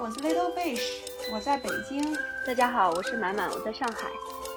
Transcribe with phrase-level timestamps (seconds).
[0.00, 0.80] 我是 Little Fish，
[1.30, 2.02] 我在北京。
[2.46, 4.08] 大家好，我是满满，我在上海。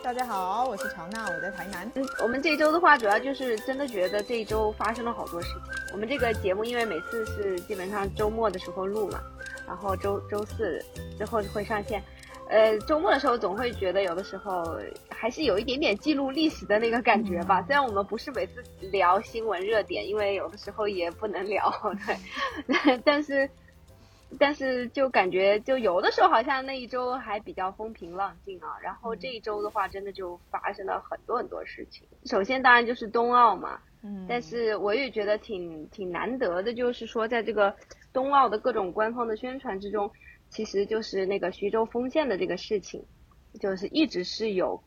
[0.02, 1.91] 大家好，我是乔娜，我在台南。
[1.96, 5.59] 嗯，我们这周的话，主要就是真的觉得这一周发生了好多事情。
[5.91, 9.21] 我们这个节目因为每次是基本上周末的时候录嘛，
[9.68, 10.82] 然后周周四
[11.18, 12.02] 之后会上线。
[12.48, 14.64] 呃，周末的时候总会觉得有的时候
[15.10, 17.62] 还是有一点点记录历史的那个感觉吧。
[17.64, 21.70] 虽然我们不是每次聊新闻热点，因为有的时候也不能聊，
[22.66, 23.49] 对， 但是
[24.40, 28.78] 但是就感觉就有的时候好像那一周还比较风平浪静啊。
[28.82, 32.08] 然后这一周的话，真的就发生了很多很多事情。
[32.26, 37.76] 首先当然就是冬奥嘛，嗯，但是我也觉得挺挺难得的，就是说在这个
[38.12, 40.12] 冬奥的各种官方的宣传之中。
[40.50, 43.04] 其实就是那个徐州丰县的这个事情，
[43.59, 44.84] 就是一直是有，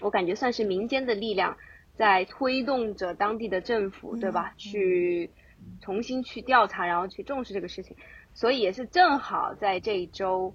[0.00, 1.58] 我感觉算是民间的力量
[1.94, 4.54] 在推动着当地的政府，对吧？
[4.56, 5.30] 去
[5.82, 7.94] 重新去调查，然后去重视这个事情。
[8.34, 10.52] 所以也是正好在这一周，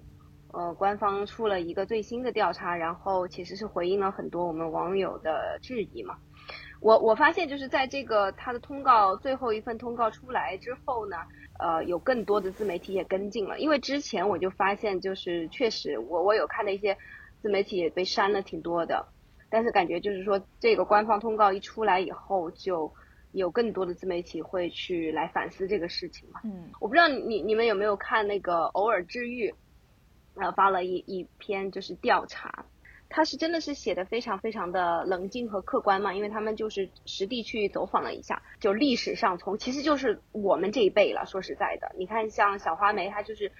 [0.52, 6.16] 呃，官方出了一个最新的调查，然后其实是回应了很多我们网友的质疑嘛。
[6.80, 11.16] 我我发现就是在这个他的通告最后一份通告出来之后呢。
[11.62, 16.96] 呃，有更多的自媒体也跟进了，因为之前我就发现，就是确实我我有看的一些
[17.42, 19.08] 自媒体也被删了挺多的，
[19.50, 22.90] 但是感觉就是说这个官方通告一出来以后，就
[23.32, 26.40] 有更多的自媒体会去来反思这个事情嘛。
[26.44, 29.54] 嗯，我不知道你你们有没有看那个偶尔治愈，
[30.34, 32.64] 呃发了一一篇就是调查。
[33.12, 41.26] 他是真的是写的非常非常的冷静和客观嘛，因为他们就是实地去走访了一下，就历史上从其实就是我们这一辈了。
[41.26, 43.50] 说实在的，你看像小花梅，她就是，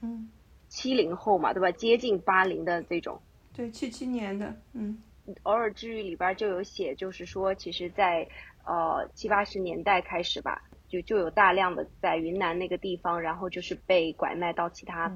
[0.00, 0.30] 嗯，
[0.68, 1.72] 七零后嘛，对吧？
[1.72, 3.20] 接近八零的这种。
[3.52, 5.02] 对，七七年的，嗯。
[5.44, 8.26] 偶尔治愈里边就有写，就是说，其实，在
[8.64, 15.12] 呃七八十年代开始吧，就就有大量的在云南那个地方，然后就是被拐卖到其他。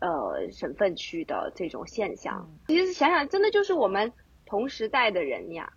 [0.00, 4.12] 呃，省份去的这种现象，其实想想，真的就是我们
[4.46, 5.72] 同时代的人呀。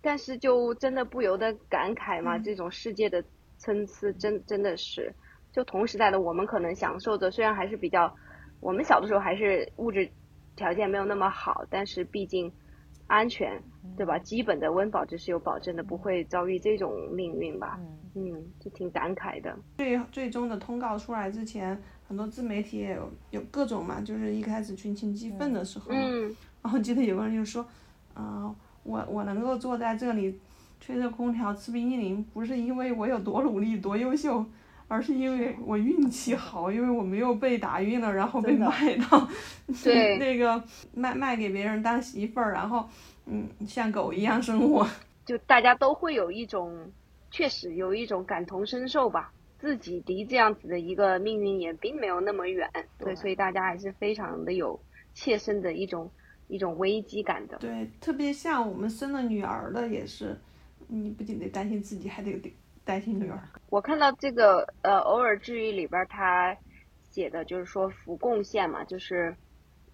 [0.00, 3.22] 但是就真的不由得感慨嘛，这种世界的
[3.58, 5.14] 参差，真真的是，
[5.52, 8.12] 就同时代的我们可能享受的，虽然还是比较，
[8.58, 10.10] 我们小的时候还是物质
[10.56, 12.52] 条件没有那么好，但是毕竟
[13.12, 13.62] 安全，
[13.94, 14.18] 对吧？
[14.18, 17.78] 基本的温饱就是有保证的，不会遭遇这种命运吧？
[18.14, 19.54] 嗯，就挺感慨的。
[19.76, 21.78] 最最终的通告出来之前。
[22.08, 25.90] 很多自媒体也有有各种嘛，就是一开始群情激愤的时候，
[26.60, 27.64] 然后记得有个人就说，
[28.12, 30.38] 啊，我我能够坐在这里
[30.78, 34.44] 吹着空调吃冰激凌，不是因为我有多努力多优秀，
[34.92, 39.26] 而是因为我运气好，因为我没有被打晕了，然后被卖到
[39.82, 42.86] 对那个卖卖给别人当媳妇儿，然后
[43.24, 44.86] 嗯像狗一样生活，
[45.24, 46.92] 就大家都会有一种
[47.30, 49.32] 确实有一种感同身受吧。
[49.58, 54.78] 自己离这样子的一个命运也并没有那么远，对，所以大家还是非常的有
[55.14, 56.10] 切身的一种
[56.48, 57.56] 一种危机感的。
[57.58, 60.36] 对，特别像我们生了女儿的也是，
[60.88, 62.32] 你不仅得担心自己，还得
[62.84, 63.38] 担心女儿。
[63.70, 66.56] 我看到这个呃，偶尔治愈里边他
[67.10, 69.36] 写的就是说福贡县嘛，就是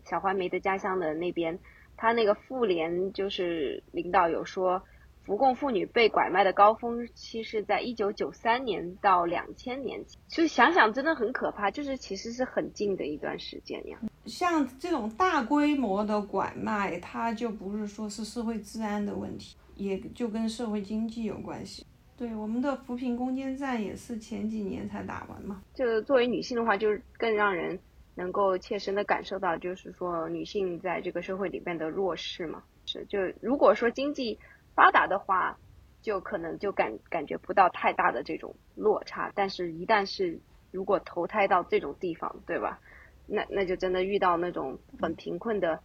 [0.05, 1.59] 小花梅的家乡的那边，
[1.97, 4.83] 他那个妇联就是领导有说。
[5.25, 13.99] 福贡妇女被拐卖的高峰期是在一九九三年到两千年，就想想真的很可怕，就是其实是很近的一段时间呀。
[14.25, 21.85] 像这种大规模的拐卖，它就不是说是社会治安的问题，也就跟社会经济有关系。
[22.19, 25.63] 对，我们的扶贫攻坚战也是前几年才打完嘛。
[25.73, 27.79] 就作为女性的话，就是更让人
[28.15, 32.63] 能够切身的感受到，就是说女性在这个社会里面的弱势嘛。
[32.85, 34.39] 是，就如果说经济。
[34.75, 35.59] 发达的话，
[36.03, 40.39] 就可能就感感觉不到太大的这种落差，但是一旦是
[40.71, 42.79] 如果投胎到这种地方，对吧？
[43.27, 45.81] 那那就真的遇到那种很贫困的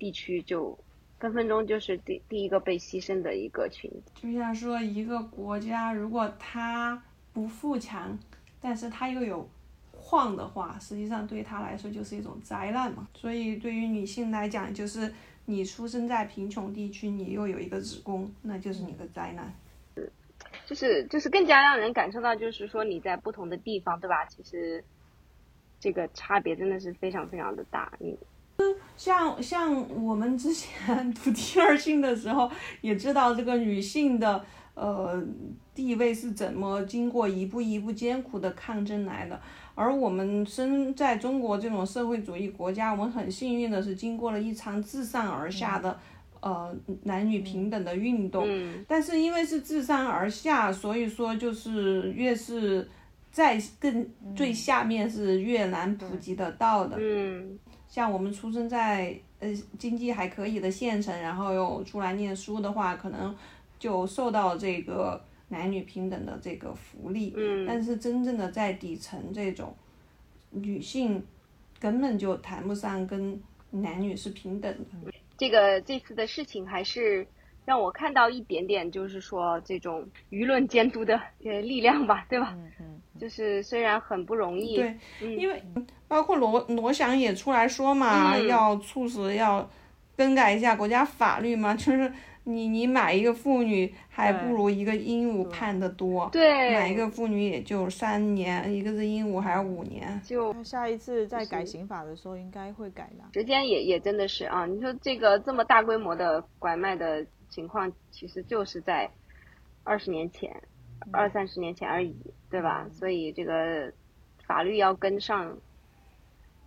[0.00, 0.76] 地区，就
[1.24, 4.32] 分分钟就是第第一个被牺牲的一个群体。
[4.32, 8.18] 就像说一个国家，如果它不富强，
[8.60, 9.48] 但是它又有
[9.90, 13.08] 矿的话，实际上对他来说就是一种灾难嘛。
[13.14, 15.12] 所以对于女性来讲，就是。
[15.46, 19.52] 你出生在贫穷地区，你又有一个子宫，那就是你的灾难。
[19.94, 20.10] 是，
[20.64, 24.24] 就是就是更加让人感受到，就是说你在不同的地方，对吧？
[24.24, 24.82] 其实
[25.78, 27.92] 这个差别真的是非常非常的大。
[27.98, 28.18] 你，
[28.96, 35.22] 像像我们之前读第二性的时候，也知道这个女性的呃
[35.74, 39.40] 地位是怎么经过一步一步艰苦的抗争来的。
[39.74, 45.98] 而我们生在中国这种社会主义国家，我们很幸运的是经过了一场自上而下的，
[46.40, 46.72] 呃，
[47.02, 48.46] 男女平等的运动。
[48.86, 52.88] 但是因为是自上而下，所以说就是越是
[53.32, 56.96] 在更最下面是越难普及得到的。
[57.00, 57.58] 嗯，
[57.94, 63.32] 像我们出生在呃经济还可以的县城，然后又出来念书的话，可能
[63.78, 67.32] 就受到这个男女平等的这个福利。
[67.36, 69.72] 嗯，但是真正的在底层这种
[70.50, 71.24] 女性
[71.78, 75.12] 根本就谈不上跟男女是平等的。
[75.38, 77.24] 这个这次的事情还是。
[77.66, 82.52] 让我看到一点点，就是说这种舆论监督的呃力量吧，对吧？
[82.58, 82.93] 嗯嗯。
[83.20, 85.62] 就是虽然很不容易，对，因为
[86.08, 89.68] 包括罗罗翔也出来说嘛，要促使要
[90.16, 92.12] 更改一下国家法律嘛， 就是
[92.44, 103.24] 你你买一个妇女还不如一个鹦鹉判的多，对，买一个妇女也就三年，一个是鹦鹉还是五年，就下一次再改刑法的时候应该会改的。
[103.32, 107.26] 时间也也真的是啊，你说这个这么大规模的拐卖的。
[107.50, 109.08] 情况其实就是在
[109.84, 110.52] 二十年前、
[111.12, 112.16] 二三十年前而已，
[112.50, 112.86] 对吧？
[112.90, 113.92] 所以这个
[114.46, 115.56] 法律要跟上，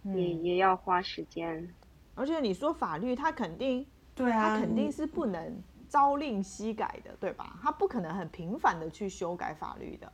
[0.03, 1.73] 也也要花时间。
[2.15, 3.85] 而且你说法律，它肯定
[4.15, 7.57] 对啊，它肯定是不能朝令夕改的，对吧？
[7.61, 10.11] 它不可能很频繁的去修改法律的，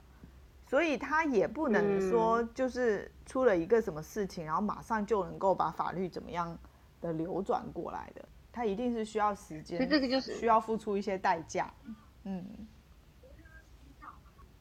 [0.65, 6.57] 所以它也不能说就是出了一个什么事情，然后马上就能够把法律怎么样
[6.99, 8.23] 的流转过来的。
[8.51, 11.73] 它一定是需要时间，所以这个就是需要付出一些代价。
[12.25, 12.45] 嗯，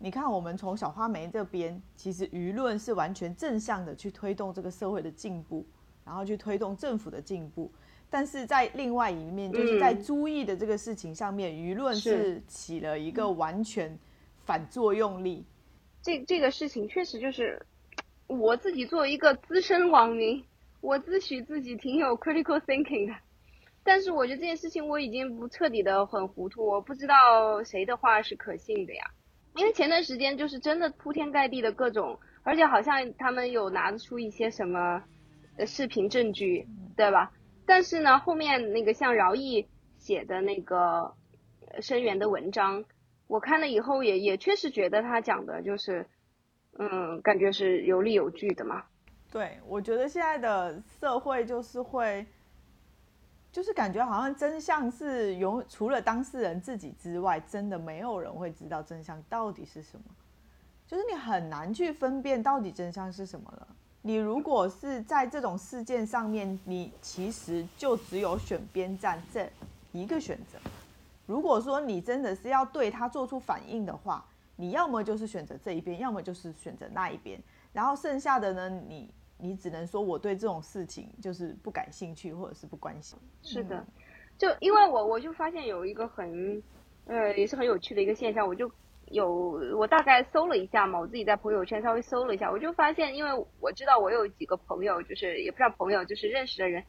[0.04, 5.64] 你看，我们从小花梅这边，其实舆论是完全正向的去推动这个社会的进步，
[6.04, 7.70] 然后去推动政府的进步。
[8.10, 13.96] 但是在另外一面，就是在朱意的这个事情上面，舆论是起了一个完全
[14.44, 15.44] 反作用力。
[16.02, 17.64] 这这个事情确实就是
[18.26, 20.44] 我自己作为一个资深网民，
[20.80, 23.14] 我自诩自己挺有 critical thinking 的。
[23.84, 29.04] 但是我觉得这件事情我已经不彻底的很糊涂，我不知道谁的话是可信的呀。
[29.54, 35.02] 因为前段时间就是真的铺天盖地的各种，而且好像他们有拿得出一些什么
[35.66, 36.66] 视频证据，
[36.96, 37.32] 对吧？
[37.66, 39.66] 但是呢，后面那个像饶毅
[39.98, 41.14] 写的那个
[41.80, 42.84] 声援的文章，
[43.28, 46.06] 我看了以后也也确实觉得他讲的就是，
[46.78, 48.84] 嗯，感觉是有理有据的嘛。
[49.30, 52.26] 对，我觉得现在的社会就是会。
[53.52, 60.04] 就是感觉好像真相是永除了当事人自己之外，真的没有人会知道真相到底是什么。
[60.86, 63.68] 就是你很难去分辨到底真相是什么了。
[64.00, 69.46] 你如果是在这种事件上面，你其实就只有选边站这
[69.92, 70.58] 一个选择。
[71.26, 74.24] 如果说你真的是要对他做出反应的话，
[74.56, 77.38] 你要么就是选择这一边，要么就是选择那一边。
[77.74, 79.10] 然后剩下的呢，你。
[79.42, 83.18] 你只能说我对这种事情就是不感兴趣，或者是不关心。
[83.42, 83.84] 是的，
[84.38, 86.62] 就因为我我就发现有一个很，
[87.06, 88.70] 呃，也是很有趣的一个现象，我就
[89.06, 96.84] 有我大概搜了一下嘛，我自己在朋友圈稍微搜了一下，我就发现，因为我知道我有几个朋友，就是也不知道朋友，就是认识的人，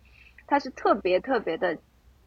[0.45, 1.77] 他是特别特别的。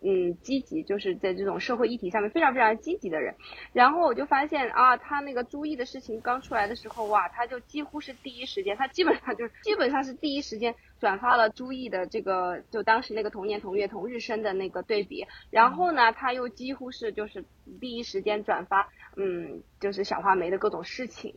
[0.03, 3.35] 嗯，积极就是在这种社会议题上面非常非常积极的人，
[3.73, 17.43] 然后我就发现啊，他那个朱毅的事情刚出来的时候，哇，他就几乎是第一时间，他基本上就是基本上是第一时间转发了朱毅的这个，就当时那个同年同月同日生的那个对比，然后呢，他又几乎是就是
[17.81, 21.35] 第一时间转发，嗯，就是小花梅的各种事情，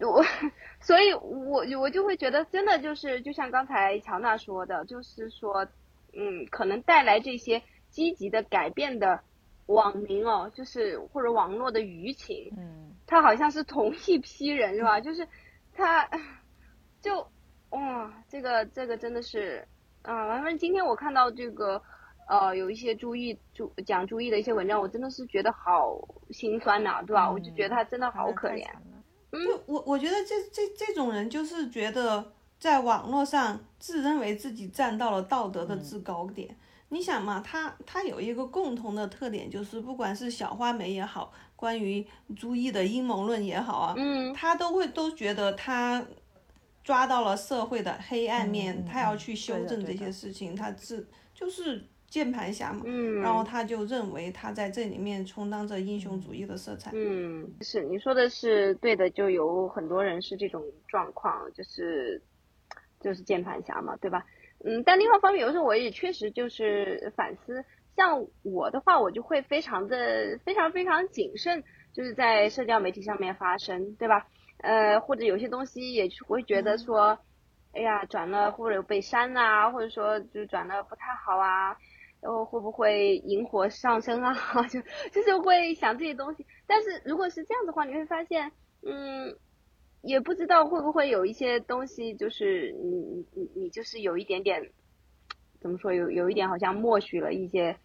[0.00, 0.24] 我，
[0.80, 5.66] 所以我我就会觉得真的就是就像刚才乔娜说的，就是说，
[6.14, 7.62] 嗯，可能带来这些。
[7.92, 9.20] 积极的改变的
[9.66, 15.00] 网民哦，就是或者网络的舆情，嗯，他好像是同一批人是吧？
[15.00, 15.28] 就是
[15.72, 16.08] 他，
[17.00, 17.24] 就
[17.70, 19.68] 哇，这个这个真的是
[20.02, 21.80] 啊，反正今天我看到这个
[22.28, 25.96] 呃有一些注意注讲注意的一些文章，我真的是觉得好
[26.30, 27.30] 心酸呐，对吧？
[27.30, 28.66] 我就觉得他真的好可怜。
[29.30, 36.56] 嗯，我我觉得这这这种人就是觉得在网络上自认为自己站到了道德的制高点。
[36.92, 42.06] 你想嘛，他他有一个共同的特点，就是不管是小花梅也好，关于
[42.36, 46.04] 朱毅的阴谋论也好啊，嗯，他都会都觉得他
[46.84, 62.20] 抓到了社会的黑暗面，他要去修正这些事情，他是就是键盘侠嘛，嗯，然后他就认为他在这里面充当着英雄主义的色彩，嗯，是你说的是对的，就有很多人是这种状况，就是
[63.00, 64.22] 就是键盘侠嘛，对吧？
[64.64, 67.64] 嗯，但另外一方面，有时候我也确实就是反思，
[67.96, 74.26] 像我的话，我就会非常的非常非常谨慎，就是在社交媒体上面发声，对吧？
[74.62, 77.18] 呃，或者有些东西也会觉得说，
[77.72, 81.76] 哎呀，转了或者被删啊，或者说就转了不太好啊，
[82.20, 84.32] 然后会不会引火上身啊？
[84.70, 86.46] 就就是会想这些东西。
[86.68, 88.52] 但是如果是这样的话，你会发现，
[88.86, 89.36] 嗯。
[90.02, 94.70] 也不知道会不会有一些东西，就是你你你你就是有一点点，
[95.60, 97.76] 怎么说有有一点好像默许了一些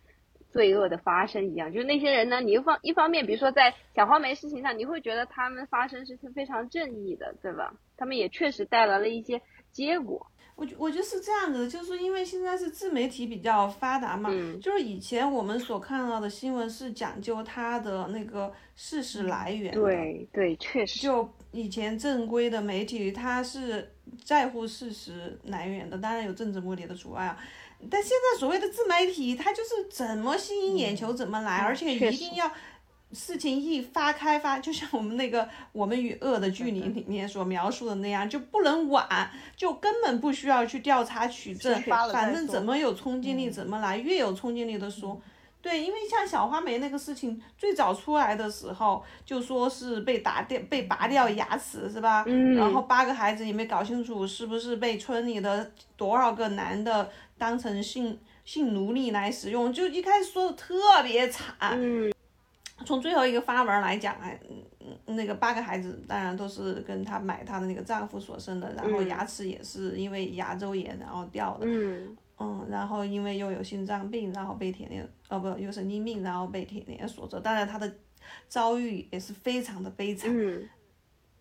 [0.49, 1.71] 罪恶的发生一样。
[1.71, 7.73] 就是那些人呢，你一方一方面，比如说在小花梅事情上，你会觉得他们发生是非常正义的，对吧？
[7.95, 10.27] 他们也确实带来了一些结果。
[10.57, 20.99] 我觉我觉得是这样子的，就是因为现在是自媒体比较发达嘛，就是以前我们所看到的新闻是讲究它的那个事实来源的，对对，确实。
[20.99, 23.93] 就以前正规的媒体，它是
[24.25, 27.37] 在乎事实来源的，当然有政治目的的除外啊。
[27.91, 32.51] 但现在所谓的自媒体，它就是怎么吸引眼球怎么来，而且一定要。
[33.13, 45.19] 事情一发开发，就像我们那个《我们与恶的距离》 里面所描述的那样，就不能晚，就根本不需要去调查取证，反正怎么有冲击力怎么来，越有冲击力的说。
[45.59, 52.23] 对，因为像小花梅那个事情最早出来的时候，就说是被打掉、被拔掉牙齿是吧？
[52.27, 52.55] 嗯。
[52.55, 61.55] 然后八个孩子也没搞清楚是不是被村里的多少个男的当成性性奴隶来使用，就一开始说的特别惨。
[61.71, 62.13] 嗯。
[62.85, 64.39] 从最后一个发文来讲，哎，
[65.05, 77.91] 那个八个孩子当然都是跟她买她的那个丈夫所生的，然后牙齿也是因为牙周炎然后掉的，嗯，嗯，然后因为又有心脏病，然后被铁链，哦不，有神经病，然后被铁链锁着，当然她的
[78.47, 80.31] 遭遇也是非常的悲惨。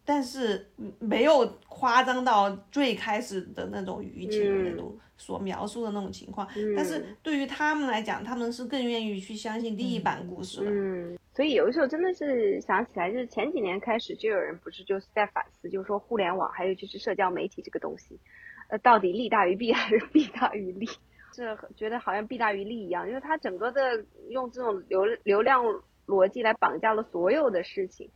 [0.06, 0.64] 但是
[1.00, 6.46] 没有夸张到最开始的那种舆情的那种所描述的那种情况，
[6.76, 10.70] 但是对于他们来讲，他们是更愿意去相信第一版故事的。
[10.70, 18.20] 嗯，所以有的时候真的是想起来，就是前几年开始就有人不是就是在反思，就是说互联网还有就是社交媒体这个东西，
[18.68, 20.88] 呃，到底利大于弊还是弊大于利？
[21.34, 25.64] 是觉得好像弊大于利一样，因为它整个的用这种流流量
[26.06, 28.08] 逻辑来绑架了所有的事情，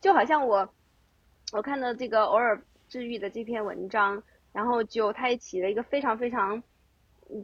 [0.00, 0.72] 就好像我。
[1.52, 6.62] 我看到这个偶尔治愈的这篇文章，然后就他也起了一个非常非常，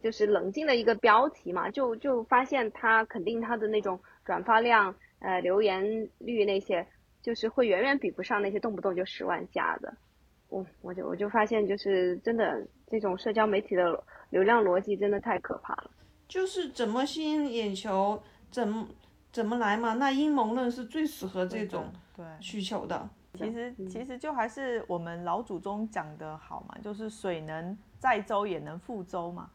[0.02, 6.86] 就是冷静的一个标题嘛，就就发现他肯定他的那种转发量、呃留言率那些，
[7.22, 9.94] 就是会远远比不上那些动不动就十万加的。
[10.48, 15.90] 我我就我就发现，就是真的这种社交媒体的流量逻辑真的太可怕了。
[16.26, 18.88] 就是怎么吸引眼球，怎么
[19.30, 19.92] 怎么来嘛？
[19.94, 21.92] 那阴谋论是最适合这种
[22.40, 23.06] 需求的。
[23.38, 29.50] 其实其实就还是我们老祖宗讲的好嘛，就是水能载舟也能覆舟嘛。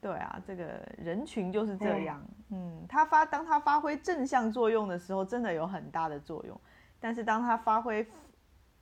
[0.00, 2.22] 对啊，这个人群就是这样。
[2.50, 6.54] 嗯，他发当他发挥正向作用的时候，真的有很大的作用；
[7.00, 8.06] 但是当他发挥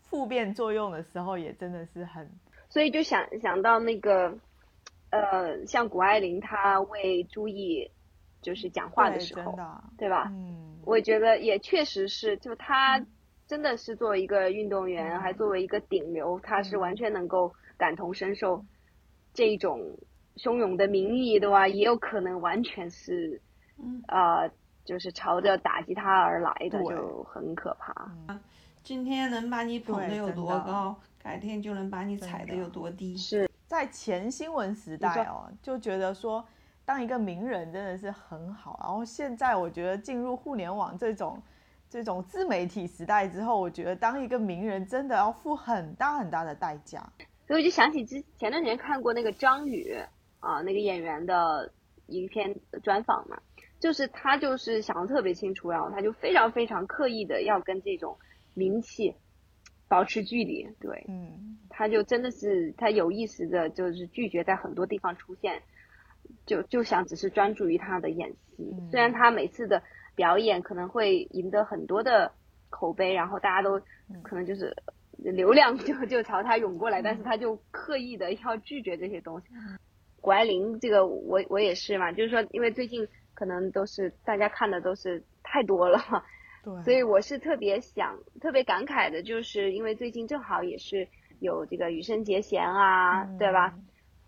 [0.01, 2.29] 负变作用的时候，也真的是很。
[2.69, 4.37] 所以就想想到那个，
[5.11, 7.89] 呃，像谷爱凌她为朱毅
[8.41, 9.57] 就是讲话的时候，
[9.97, 10.27] 对吧？
[10.33, 13.01] 嗯，我觉得也确实是，就他。
[13.47, 18.65] 真的是作为一个运动员，还作为一个顶流，他是完全能够感同身受
[19.35, 19.79] 这种
[20.37, 21.69] 汹涌的民意，的话？
[21.69, 23.41] 也有可能完全是，
[24.09, 24.51] 呃，
[24.85, 27.95] 就是朝着打击他而来的，就很可怕。
[28.83, 33.17] 今天能把你捧得有多高，改天就能把你踩得有多低。
[33.17, 36.43] 是在前新闻时代哦，就觉得说
[36.87, 41.43] 当一个名人真的是很好，然后现在我觉得进入互联网这种。
[41.93, 47.13] 这种自媒体时代之后，我觉得当一个名人真的要付很大很大的代价。
[47.47, 49.95] 所以我就想起之前段时间看过那个张宇
[50.41, 51.71] 啊，那个演员的
[52.07, 53.39] 一篇专访嘛，
[53.79, 58.17] 就是他就是想的特别清楚，然后他就非常非常刻意的要跟这种
[58.55, 59.15] 名气
[59.87, 60.67] 保持距离。
[60.81, 65.61] 对，嗯，他就真的是他有意识的，就是拒绝在很多地方出现，
[66.47, 68.75] 就就想只是专注于他的演戏。
[68.91, 69.83] 虽然他每次的。
[70.23, 72.31] 表演可能会赢得很多的
[72.71, 73.81] 口碑，然后大家都
[74.23, 74.73] 可能就是
[75.19, 79.49] 流量就就朝他涌过来，但是他就刻意的要拒绝这些东西。
[80.23, 85.99] 谷爱凌这个我我也是嘛，就是说因为最近可能都是大家看的都是太多了，
[86.63, 91.09] 对，所以我是特别想特别感慨的，就是因为最近正好也是
[91.41, 93.75] 有这个羽生结弦啊，对吧？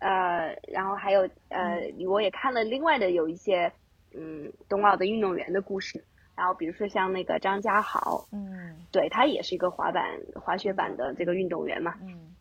[0.01, 1.21] 呃，然后还有
[1.51, 3.73] 呃，我也看了另外的有一些。
[4.17, 6.05] 嗯，冬奥的运动员的故事，
[6.37, 12.35] 然后比如说像那个张家豪，嗯，对他也是一个滑板滑雪板的这个运动员嘛，嗯，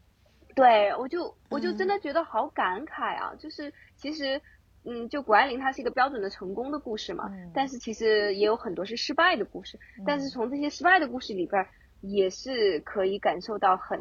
[0.56, 4.40] 对我就我就真的觉得好感慨啊，就是其实，
[4.86, 11.66] 嗯，就谷爱凌她是一个标准的成功的故事嘛，但是其实也有很多是失败的故事，但是从这些失败的故事里边，
[12.02, 14.00] 也是可以感受到很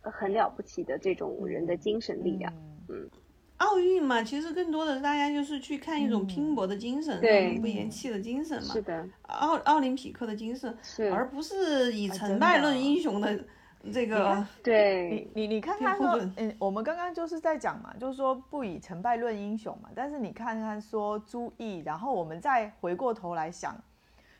[0.00, 2.52] 很了不起的这种人的精神力量，
[2.88, 3.08] 嗯。
[3.64, 8.74] 奥运嘛，其实更多的大家就是去看一种拼搏的精神，永不言弃的精神嘛。
[8.74, 9.08] 是的。
[9.22, 10.76] 奥奥林匹克的精神，
[11.10, 13.42] 而不是以成败论英雄的
[13.90, 14.46] 这个。
[14.62, 15.30] 对。
[15.34, 19.88] 你你你看他说，嗯，我们刚刚就是在讲嘛，就是说不以成败论英雄嘛。
[19.94, 23.74] 但是你看看说朱毅，然后我们再回过头来想，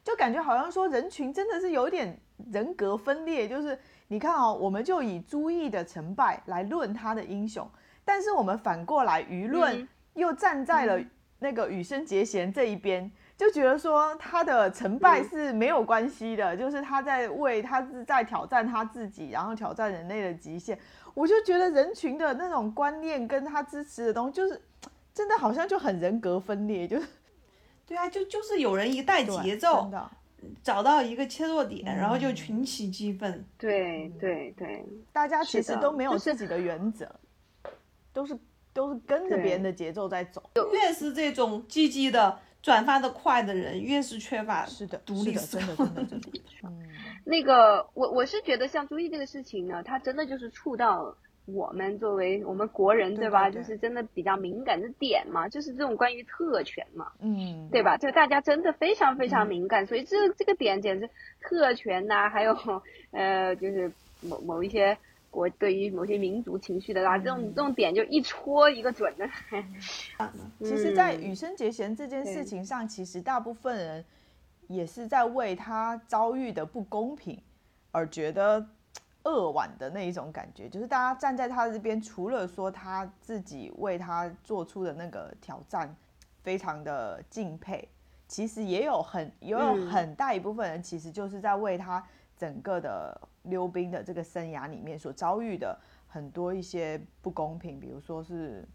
[0.04, 2.20] 就感觉好像说人群真的是有点
[2.52, 3.78] 人格分裂，就是
[4.08, 7.66] 你看哦，我们就以朱毅的成败来论他的英雄。
[8.04, 11.00] 但是我们反过来，舆论又站在了
[11.38, 20.78] 那个羽生结弦这一边，就觉得说他的成败是没有关系的，就是他在为他是在挑战他自己，然后挑战人类的极限。
[21.14, 24.60] 我就觉得人群的那种观念跟他支持的东西，就是
[25.12, 27.06] 真的好像就很人格分裂，就是
[27.86, 29.90] 对啊，就就是有人一带节奏，
[30.62, 33.44] 找到一个切入点，然后就群起激愤。
[33.56, 37.08] 对对对，大家其实都没有自己的原则。
[38.14, 38.34] 都是
[38.72, 40.42] 都是跟着别人的节奏在走，
[40.72, 46.30] 越是这种积极的转发的快的人，越是缺乏是的独立真的真的真的。
[46.62, 46.88] 嗯，
[47.26, 51.14] 那个我我是觉得像朱毅这个事情呢，他真的就是触到
[51.46, 53.50] 我们作为我们国人对吧？
[53.50, 57.96] 就是真的比较敏感的点嘛，就是这种关于特权嘛，嗯，对吧？
[57.96, 62.56] 就大家真的非常非常敏感，所以这这个点简直特权呐，还有
[63.10, 63.90] 呃，就是
[64.22, 64.96] 某某一些。
[65.34, 69.28] 国对于某些民族情绪的啦，这种这种点就一戳一个准的。
[70.62, 74.04] 其实，在羽生结弦这件事情上，其实大部分人
[74.68, 77.36] 也是在为他遭遇的不公平
[77.90, 78.64] 而觉得
[79.24, 80.68] 扼腕的那一种感觉。
[80.68, 85.92] 就是大家站在他这边，除了说他自己为他做出的那个挑战
[86.42, 87.88] 非常的敬佩，
[88.28, 92.02] 其实也有很也有很大一部分人，其实就是在为他
[92.36, 93.20] 整个的。
[93.44, 98.66] 溜冰的这个生涯里面所遭遇的很多一些不公平，比如说是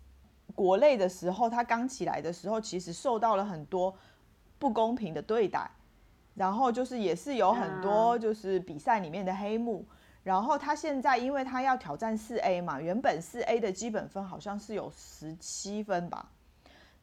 [0.54, 3.92] 国内的时候，他刚起来的时候，其实受到了很多
[4.60, 5.68] 不公平的对待，
[6.36, 9.84] 然后就是也是有很多就是比赛里面的黑幕，
[10.22, 16.30] 然后他现在因为他要挑战四 A 嘛，原本四 A 的基本分好像是有十七分吧，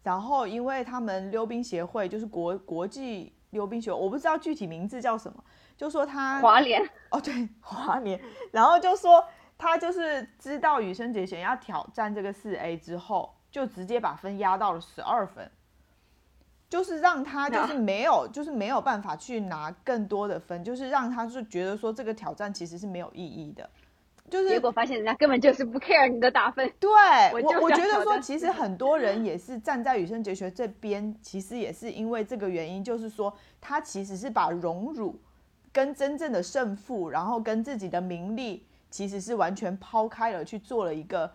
[0.05, 5.43] 然后因为他们溜冰协会就是国国际溜冰协会，我不知道具体名字叫什么。
[5.77, 8.19] 就说他华联哦，对 华联，
[8.51, 9.23] 然后就说
[9.59, 15.51] 他就是知道羽生结弦要挑战这个四 A 之后，就直接把分压到了十二分，
[16.71, 23.69] 就是让他就是没有就是没有办法去拿更多的分，就是让他就觉得说这个挑战其实是没有意义的，
[24.31, 26.73] 就是结果发现人家根本就是不 care 你的打分。
[26.81, 26.91] 对
[27.33, 35.21] 我我觉得说其实很多人也是站在羽生结弦这边，其实也是因为这个原因，就是说他其实是把荣辱。
[35.77, 41.31] 跟真正的胜负，然后跟自己的名利，其实是完全抛开了，去做了一个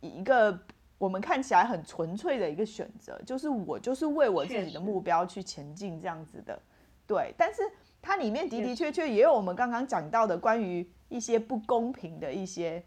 [0.00, 0.58] 一个
[0.96, 6.58] 我们看起来很纯粹的一个选择，就是我就是为我自己的目标去前进这样子的，
[7.06, 7.34] 对。
[7.36, 7.60] 但是
[8.00, 12.82] 它里面的的确确也有我们刚刚讲到的关于一些不公平的一些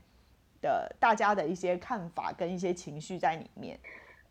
[0.62, 3.80] 的大家的一些看法跟一些情绪在里面。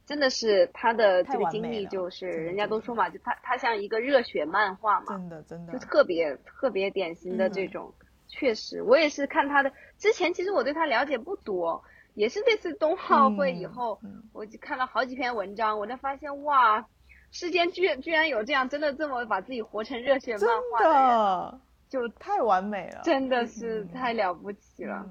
[0.07, 7.93] 真的是他的这个经历，就是人家都说嘛，就他他像一个热血漫画嘛，真的真的，就特别特别典型的这种。
[8.27, 14.01] 确实，我也是看他的之前，其实我对他了解不多，也是这次冬奥会以后，
[14.33, 16.85] 我就看了好几篇文章，我才发现哇，
[17.31, 25.07] 世间居然居然有这样真的这么把自己活成热血漫画的人，就太完美了，真的是太了不起了。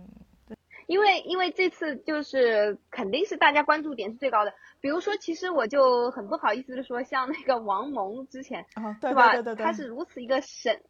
[0.87, 8.65] 因为因为这次就是肯定是大家关注点是最高的，比如说，其实我就很不好意思的说，像那个王蒙之前，
[8.99, 9.31] 对吧？
[9.31, 10.81] 对对对，他是如此一个神，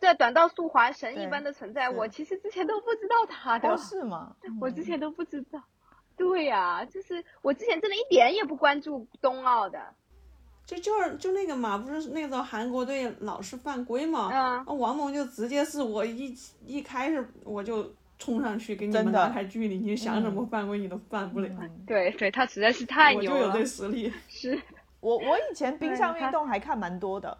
[0.00, 4.34] 在短道速滑神一般的存在，我其实之前都不知道他的，是吗？
[4.60, 5.62] 我之前都不知道，
[6.16, 9.94] 对呀，就是我之前真的一点也不关注冬奥的，
[10.64, 17.92] 就就是就那个嘛，不是那个韩国队老是犯规嘛，啊，王蒙就直接是我一一开始我就。
[18.18, 21.48] 冲上去给你们拉开距离，你想怎么犯规你都犯不了。
[21.86, 23.36] 对对，他实在是太牛了。
[23.36, 24.12] 我就有这实力。
[24.28, 24.60] 是
[25.00, 27.38] 我我以前冰上运动还看蛮多的，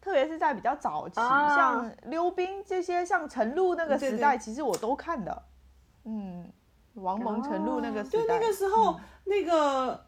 [0.00, 5.42] 特别是在比较早期，像溜冰这些，像陈露那个时代，其实我都看的。
[6.04, 6.46] 嗯，
[6.94, 8.18] 王蒙、陈露那个时代。
[8.18, 10.04] 对那个时候，那个，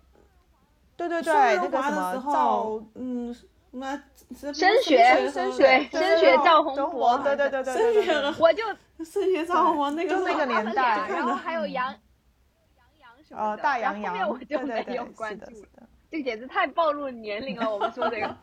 [0.96, 3.34] 对对对，那个什么赵，嗯。
[3.72, 3.96] 那
[4.34, 4.52] 升
[4.82, 8.64] 学，升学，升学赵红博，对对对对，升学，我就
[9.04, 15.88] 升学赵红博那个那个年代，然后还有杨杨洋什么的，大杨洋，后面我就没有关注了。
[16.10, 18.36] 这简直太暴露年龄了，我们说这个。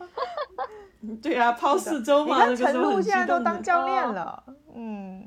[1.22, 5.26] 对啊，抛四周嘛，你看陈露现在都当教练了，嗯。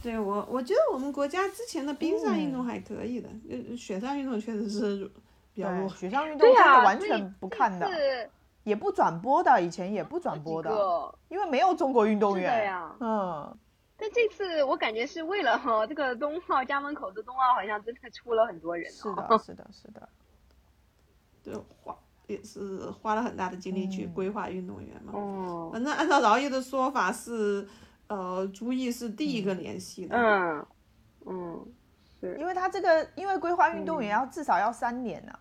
[0.00, 5.10] 对我，我觉得我们国家之前的冰上运动还可以的，呃，雪上运动确实是
[5.52, 5.88] 比较弱。
[5.88, 7.90] 雪上运动真的完全不看的，
[8.68, 10.70] 也不转播的，以前也不转播的，
[11.28, 12.72] 因为没有中国运动员。
[13.00, 13.56] 嗯。
[14.00, 18.88] 但这次我感觉是为了哈这个冬奥家门口的冬奥，好像真的出了很多人。
[18.92, 20.08] 是的，是的，是的。
[21.42, 21.96] 对，花
[22.28, 25.12] 也是花了很大的精力去规划运动员嘛。
[25.14, 25.70] 哦。
[25.72, 27.66] 反正按照饶毅的说法是，
[28.06, 30.16] 呃，朱毅是第一个联系的。
[30.16, 30.66] 嗯。
[31.26, 31.66] 嗯。
[32.20, 32.36] 是。
[32.38, 35.36] 因为他这个，因为规划运动员要至少要三年呢，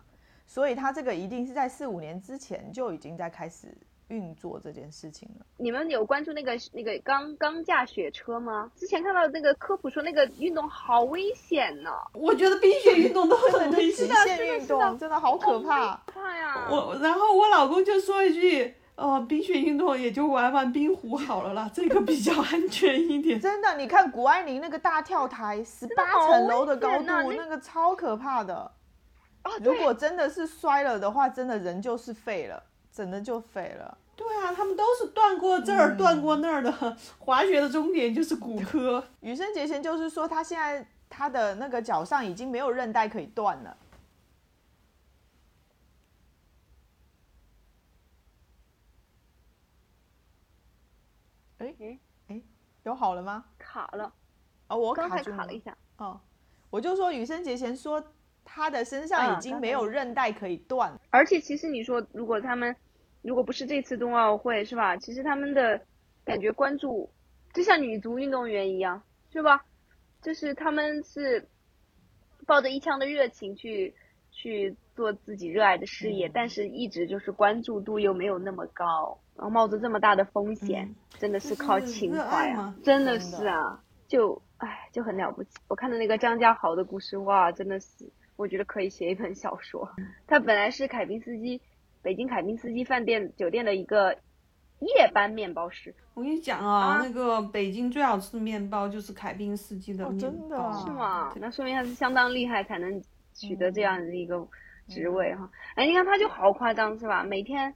[0.48, 3.68] 所以他这个一定是在四五年之前就已经在开始。
[4.10, 8.72] 运作这件事情了，你们有关注那个那个钢钢架雪车吗？
[8.74, 11.92] 之前看到那个科普说那个运动好危险呢。
[12.14, 16.02] 我觉得冰雪运动都很危险，极限运动真的好可怕。
[16.08, 16.70] 怕呀！
[16.72, 23.36] 我然后我老公就说一句：“哦，冰雪运动也就玩玩冰壶好了啦，这个比较安全一点。
[23.42, 28.72] ”真的，你看谷爱凌那个大跳台，十八层楼的高度，那个超可怕的。
[29.62, 32.64] 如果真的是摔了的话，真的人就是废了。
[32.92, 33.96] 真的就废了。
[34.16, 36.72] 对啊，他们都是断过这儿，断过那儿的。
[37.20, 39.04] 滑雪的终点就是骨科。
[39.22, 43.78] 羽生结弦就是说，他现在他的那个脚上已经没有韧带可以断了。
[51.60, 52.42] 哎哎哎，
[52.82, 53.46] 有好了吗？
[53.60, 54.12] 卡了。
[54.70, 55.38] 哦，我卡住了。
[55.38, 55.78] 卡了一下。
[55.98, 56.20] 哦，
[56.72, 58.04] 我就说羽生结弦说。
[58.50, 62.74] 他的身上已经没有韧带可以断，而且其实你说，如果他们
[63.22, 64.96] 如果不是这次冬奥会，是吧？
[64.96, 65.82] 其实他们的
[66.24, 67.12] 感觉关注，
[67.54, 69.66] 就像女足运动员一样，是吧？
[70.22, 71.48] 就是他们是
[72.46, 73.94] 抱着一腔的热情去
[74.32, 85.50] 去做自己热爱的事业，但是一直就是关注度又没有那么高，然后冒着这么大的风险，真的是靠情怀啊，真的是啊，就唉就很了不起。
[85.68, 88.10] 我看的那个张家豪的故事，哇，真的是。
[88.38, 89.90] 我觉得可以写一本小说。
[90.26, 91.60] 他本来是凯宾斯基，
[92.02, 94.14] 北京凯宾斯基饭店酒店的一个
[94.80, 95.94] 夜班面包师。
[96.14, 100.20] 我跟你讲啊，那个北京最好吃的面包就是凯宾斯基的面包。
[100.20, 100.72] 真的？
[100.74, 101.34] 是吗？
[101.36, 104.48] 那说明他是相当厉害，才能取得这样的一个
[104.88, 105.52] 职位哈。
[105.76, 107.24] 哎，你看他就好夸张是吧？
[107.24, 107.74] 每天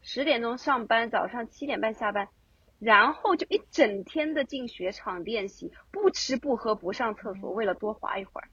[0.00, 2.28] 十点钟上班，早上七点半下班，
[2.78, 8.48] 然后就一整天的进雪场练习，不吃不喝不上厕所，为了多滑一会儿。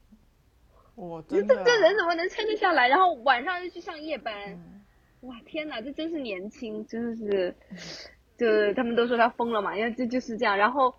[1.28, 2.88] 这这这人怎么能撑得下来？
[2.88, 4.34] 然后晚上又去上夜班，
[5.22, 7.56] 哇天哪，这真是年轻，真的是，
[8.38, 10.58] 就他们都说他疯了嘛，因为这就是这样。
[10.58, 10.94] 然后，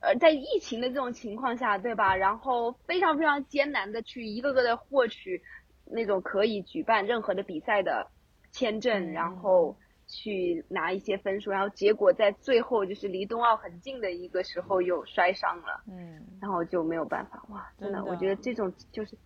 [0.00, 2.16] 呃，在疫情的这种情况下，对吧？
[2.16, 5.42] 然后非常非常艰难的去一个个的获取
[5.84, 8.10] 那种可以举办任何的比赛的
[8.52, 9.76] 签证，然后。
[10.12, 19.16] 去拿一些分数，然后结果在最后就是离冬奥很近的一个时候又摔伤了，嗯，然后就没有办法，哇，真的，我觉得这种就是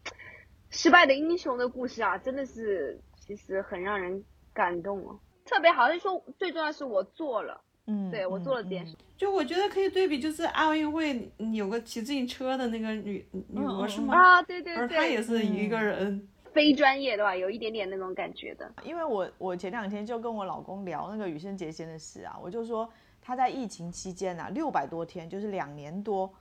[0.68, 5.18] 失败的英雄的故事啊，真的是其实很让人感动哦。
[5.47, 14.14] 特别好像说最重要是我做了，嗯，对我做了这件事，就我觉得可以对比，就是奥运会有个骑自行车的那个女女模是吗？
[14.14, 16.29] 啊，对对对，而她也是一个人。
[16.55, 18.73] 非专业的吧，有一点点那种感觉的。
[18.85, 22.88] 因为我我前两天就跟我老公聊那个羽生结弦的事啊，我就说
[23.21, 26.33] 他在疫情期间啊，六百多天，就是两年多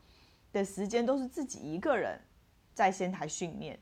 [0.51, 2.17] 的时间都是自己一个人
[2.73, 3.77] 在仙台训练。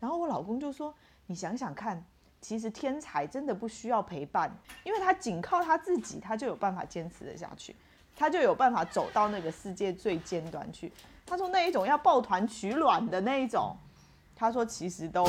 [0.00, 0.92] 然后我老公就说
[1.26, 2.04] ：“你想想看，
[2.40, 4.52] 其实天才真的不需要陪伴，
[4.84, 7.74] 因为他仅靠他自己，他就有办法坚持的下去，
[8.14, 10.92] 他就有办法走到那个世界最尖端去。”
[11.24, 13.76] 他说：“那一种要抱团取暖的那一种。”
[14.36, 15.26] 他说：“其实都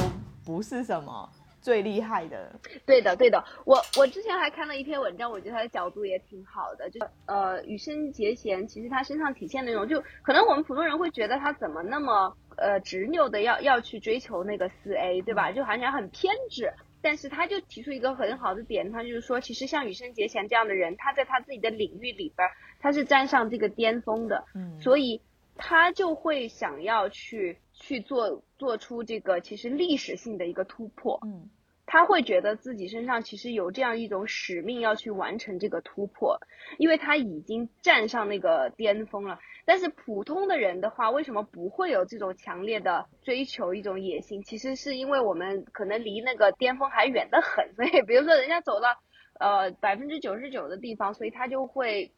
[0.47, 1.29] 不是什么
[1.61, 2.57] 最厉害的。”
[2.87, 3.43] 对的，对的。
[3.65, 6.89] 我我之前还看了一篇文章，我觉得他的角度也挺好的。
[6.89, 15.51] 就呃，羽生结弦，其实他身上体现那种，就可能我们普通人会觉得他怎么那么呃执拗的要要去追求那个四 A，对吧？
[15.51, 16.71] 就好像很偏执。
[17.01, 24.45] 但是他就提出一个很好的点，他就是说，其实像羽生结弦这样的人，他在他自己的领域里边，他是站上这个巅峰的。
[24.55, 24.79] 嗯。
[24.79, 25.21] 所以
[25.55, 27.59] 他就会想要去。
[27.79, 31.49] 去做做出这个其实历史性的一个突破，嗯，
[31.85, 36.39] 他会觉得自己身上其实有这样一种使命要去完成这个突破，
[36.77, 39.39] 因为他已经站上那个巅峰了。
[39.63, 44.41] 但是普通的人的话，为什么不会有这种强烈的追求一种野心？
[44.41, 48.97] 其实是因为我们可能离那个巅峰还远得很，所以比如说人家走到
[49.39, 52.11] 呃百分之九十九的地方，所以他就会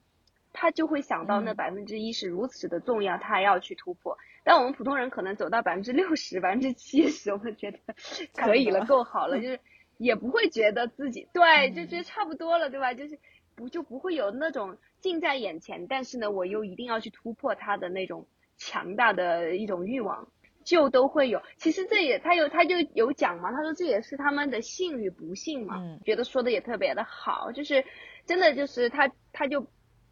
[0.54, 4.18] 他就会想到那百分之一是如此的重要，他还要去突破。
[4.44, 7.80] 但我们普通人可能走到百分之六十、百分之七十，我们觉得
[8.36, 9.60] 可以了，够好了，就是
[9.98, 12.94] 也不会觉得自己对，就觉得差不多了，对吧？
[12.94, 13.20] 就是
[13.56, 20.28] 不就不会有那种近在眼前，但是呢，我又一定要去突破它的那种强大的一种欲望，
[20.64, 21.42] 就都会有。
[21.58, 25.76] 其实这也他有他就有讲嘛，他说这也是他们的幸与不幸嘛，
[26.06, 27.84] 觉得说的也特别的好，就是
[28.26, 29.68] 真的就是他他就。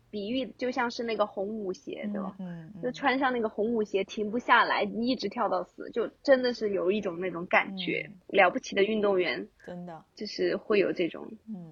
[0.09, 2.35] 比喻就像是那个红舞鞋，对吧？
[2.39, 8.09] 嗯，就穿上那个红舞鞋停不下来，一直跳到死，就真的是有一种那种感觉。
[8.27, 11.27] 了不起的运动员，真的就是会有这种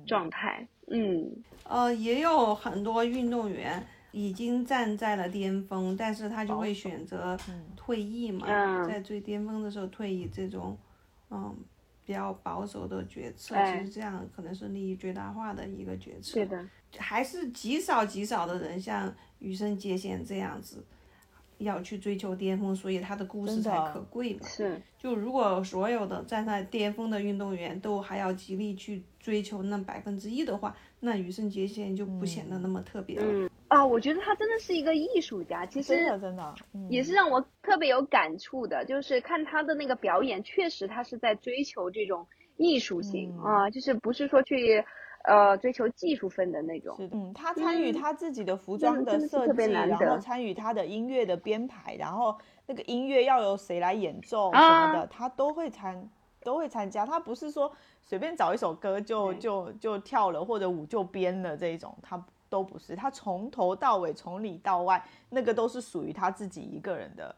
[0.05, 0.67] 状态。
[0.87, 1.31] 嗯，
[1.63, 7.37] 呃，也有很多运动员已经站在了巅峰，但是他就会选择
[7.75, 10.77] 退役嘛，在最巅峰的时候退役，这种
[11.31, 11.55] 嗯
[12.05, 16.35] 比较保守的决策，其实这样可能是利益最大化的一个决策。
[16.35, 16.65] 对的。
[16.97, 20.81] 还是极少极少的人像羽生结弦这样子，
[21.57, 24.47] 要去追求巅峰，所以他的故事才可贵嘛。
[24.47, 33.25] 是，就如果所有的站在巅峰的运动员都还要极力去追求那百分之一的话，那羽生结弦就不显得那么特别了。
[33.25, 36.55] 嗯啊，我觉得他真的是一个艺术家，其实真的真的
[36.89, 42.25] 也是让我特别有感触的，就是看他的那个表演，确实他是在追求这种
[42.57, 44.83] 艺术性啊，就是不是说去。
[45.27, 56.07] 呃，追求技术分的那种，是的，嗯，他参与他自己的服装的设计，然后参与他的音乐的编排，然后那个音乐要由谁来演奏什么的，他都会参
[56.43, 57.07] 都会参加。
[57.07, 57.71] 他不是说
[58.03, 62.23] 随便找一首歌就就就跳了或者舞就编了这一种，他
[62.55, 62.95] 都不是。
[62.95, 67.35] 他从头到尾，从里到外，那个都是属于他自己一个人的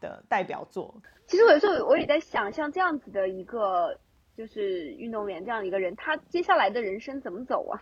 [0.00, 0.92] 的代表作。
[1.28, 3.96] 其实我有时候我也在想，像这样子的一个。
[4.36, 7.80] 就是运动员这样一个人，他接下来的人生怎么走啊？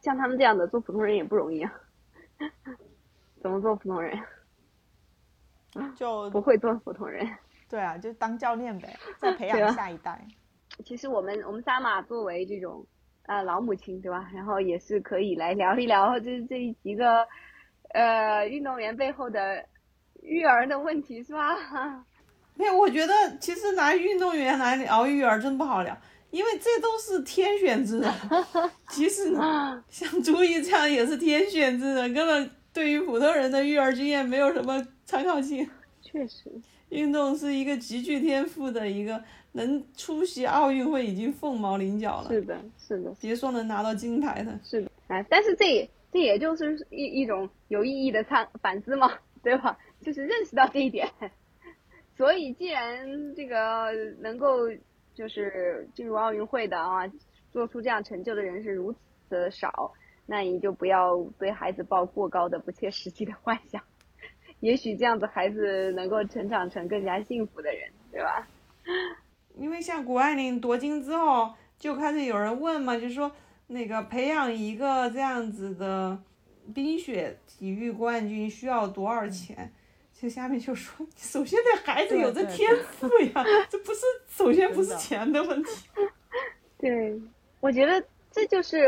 [0.00, 1.72] 像他们这样的做普通人也不容易啊。
[3.42, 4.16] 怎么做普通人？
[5.96, 7.26] 就不会做普通人。
[7.68, 10.24] 对啊，就当教练呗，再 培养下一代。
[10.84, 12.86] 其实我们我们仨嘛，作为这种
[13.30, 14.28] 呃老母亲，对吧？
[14.34, 17.24] 然后也是可以来聊一聊，就是这一个
[17.94, 19.64] 呃运动员背后的
[20.20, 21.56] 育儿的问题，是吧？
[22.58, 25.96] 哎，我觉得其实拿运动员来聊育儿真不好聊，
[26.32, 28.12] 因为这都是天选之人。
[28.90, 29.32] 其实
[29.88, 35.70] 像朱毅这样也是天选之人，根本对于普通人的育儿经验没有什么参考性。
[36.02, 36.50] 确实，
[36.88, 42.28] 运动是一个极具天赋的一个，能出席奥运会已经凤毛麟角了。
[42.28, 44.58] 是的，是的，别说能拿到金牌的。
[44.62, 49.78] 是的，哎，但是这也这也就是一一种有意义的参反思嘛， 对吧？
[50.00, 51.08] 就是认识到这一点。
[52.16, 54.56] 所以，既然这个能够
[55.14, 57.10] 就是进入奥运会的啊，
[57.50, 58.98] 做出这样成就的人是如此
[59.30, 59.92] 的少，
[60.26, 63.82] 那你就不要对孩子抱过高的不切实际的幻想。
[64.60, 68.46] 也许这样子孩子能够成长成更加幸福的人，对吧？
[69.56, 73.30] 因为像谷爱凌夺金之后，就开始有人问嘛，就说
[73.66, 76.18] 那个培养一个这样子的
[76.74, 79.72] 冰雪体育冠军需要多少钱？
[80.12, 85.88] 就下面就说，首先这孩子有这天赋呀，这不是首先不是钱的问题。
[86.78, 87.18] 对，
[87.60, 88.84] 我觉得这就是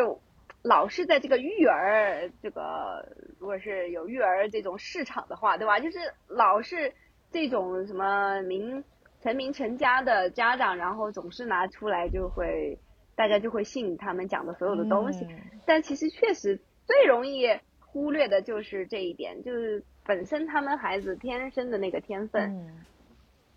[0.60, 3.02] 老是在这个育儿这个，
[3.38, 5.80] 如果是有育儿这种市场的话，对吧？
[5.80, 5.98] 就是
[6.28, 6.92] 老是
[7.30, 8.84] 这种什么名
[9.22, 12.78] 成名成家的家长，然后总是拿出来就会
[13.14, 15.26] 大家就会信他们讲的所有的东西，
[15.64, 17.46] 但其实确实最容易
[17.80, 19.82] 忽略的就是这一点，就是。
[20.04, 22.74] 本身他们孩子天生的那个天分，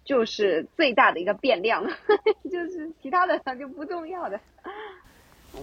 [0.04, 1.84] 就是最大的一个变量，
[2.51, 4.39] 就是其他的就不重要的。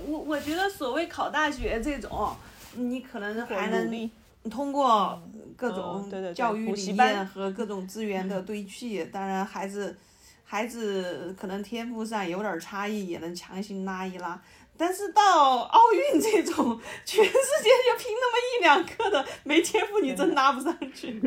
[0.09, 2.35] 我我觉得所谓考大学这种，
[2.75, 3.93] 你可能还能
[4.51, 5.23] 通过
[5.57, 9.97] 各种教育理念和各种资源的堆砌，当然孩子
[10.45, 14.41] 孩子可能天赋上有点差异，也能强行拉一拉。
[14.77, 21.21] 但是到奥运这种全世界就拼那么一两个的没天赋，你真拉不上去。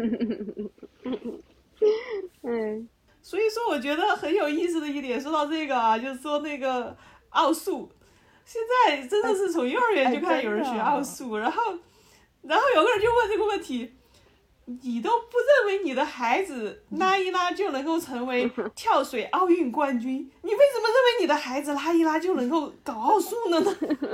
[2.41, 2.89] 嗯，
[3.21, 6.97] 所以说我觉得很有意思的一点，说到这个啊，就是说那个
[7.30, 7.89] 奥数，
[8.43, 11.62] 现在真的是从幼儿园就开始有人学奥数，然后，
[12.48, 13.94] 然后有个人就问这个问题。
[14.82, 23.72] 你都不认为你的孩子拉一拉就能够成为跳水奥运冠军，你为什么认为你的孩子拉一拉就能够搞奥数了呢？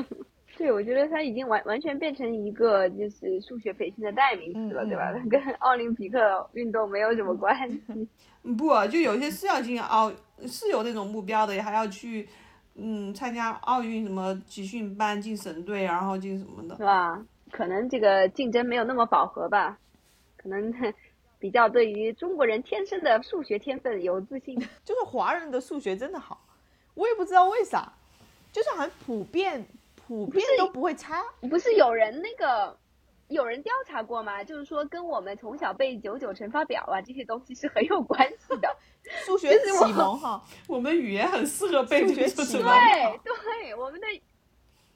[0.57, 5.13] 对，我觉得他已经完完全变成一个就是数学培训的代名词了，对吧？
[5.29, 6.19] 跟奥林匹克
[6.51, 8.09] 运动没有什么关系。
[8.57, 10.11] 不，就有些是要进奥，
[10.45, 12.27] 是有那种目标的，还要去
[12.75, 17.23] 嗯参加奥运什么集训班，进省队，然后进什么的，是吧？
[17.51, 19.77] 可能这个竞争没有那么饱和吧。
[20.37, 20.73] 可能
[21.37, 26.39] 比较对于中国人天生的数学天分有自信， 就是华人的数学真的好，
[26.93, 27.93] 我也不知道为啥，
[28.51, 29.65] 就是很普遍，
[30.07, 31.23] 普遍都不会差。
[31.49, 32.77] 不是有人那个
[33.27, 34.43] 有人调查过吗？
[34.43, 38.75] 就是说跟我们从小背九九乘法表啊这些东西是很有关系的。
[39.25, 43.17] 数学启蒙哈，我们语言很适合背数学九九乘启蒙法表。
[43.23, 43.33] 对
[43.63, 44.07] 对，我们的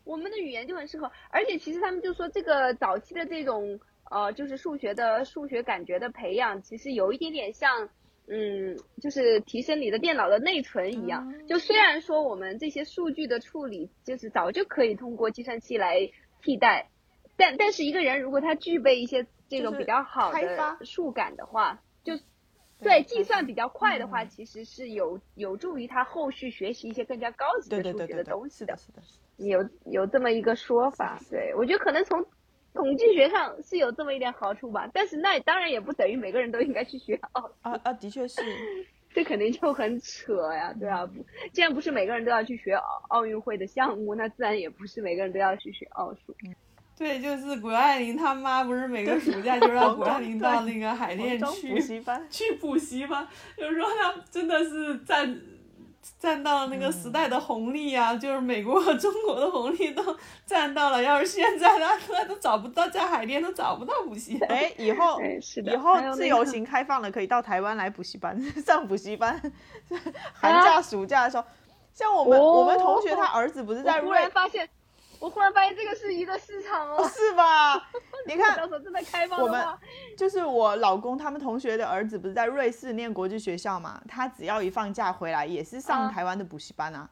[0.05, 7.89] 我们的语言就很适合，而且其实他们就说这个早期的这种呃，就是数学的数学感觉的培养，其实有一点点像。
[8.27, 11.31] 嗯，就是提升你的电脑的内存一样。
[11.47, 16.09] 就虽然说我们这些数据的处理，就是早就可以通过计算器来
[16.41, 16.89] 替代，
[17.37, 22.23] 但但是一个人如果他具备一些这种比较好的数感的话，就对
[22.79, 28.75] 对计算比较快的话，其实是有有助于他后续学习一些更加高级的数学的东西的。
[28.75, 32.25] 是的，是的，是的有有这么一个说法，对我觉得可能从
[32.73, 38.41] 统计学上是有这么一点好处吧，但是那当然也不等于每个人都应该去学奥数，啊啊，的确是，
[39.13, 46.35] 这肯定就很扯呀，对啊，不，既然不是每个人都要去学奥奥运会的项目，那自然也不是每个人都要去学奥数。
[46.97, 53.27] 对，就是谷爱凌他妈不是每个暑假就让谷爱凌到那个海淀去补习班，去补习班？
[53.57, 55.37] 就是说她真的是占
[56.19, 60.03] 占到了那个时代的红利呀、就是美国和中国的红利都
[60.45, 61.01] 占到了。
[61.01, 64.49] 要是现在他他都找不到，在海淀都找不到补习班。
[64.49, 69.39] 哎，以后以后自由行开放了，可以到台湾来补习班 上补习班，
[70.33, 71.43] 寒假暑假的时候，
[71.93, 74.67] 像我们我们同学他儿子不是在瑞然发现，
[75.25, 77.89] 我忽然发现这个是一个市场哦，是吧？
[78.27, 79.65] 你看到时候真的开放我们，
[80.15, 87.09] 就是我老公他们同学的儿子不是在瑞士念国际学校嘛，他只要一放假回来也是上啊台湾的补习班啊，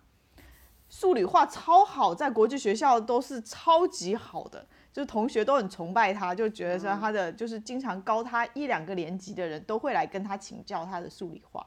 [0.90, 11.66] 数理化超好，在国际学校都是超级好的，就是同学都很崇拜他，就觉得说他的就是经常高他一两个年级的人都会来跟他请教他的数理化。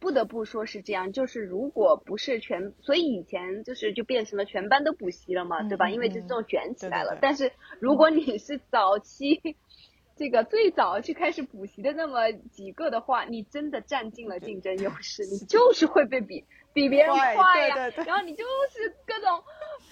[0.00, 5.86] 不得不说是这样，就是如果不是全，所以以前就是就变成了全班都补习了嘛，对吧？
[5.86, 7.10] 嗯因为就这种卷起来了。
[7.10, 9.56] 对对对但是如果你是早期，
[10.16, 19.42] 这个最早去开始补习的那么几个的话，你真的占尽了竞争优势，你就是会被比比别人快快呀，对对对然后你就是各种